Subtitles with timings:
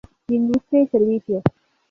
[0.29, 1.43] Industria y servicios.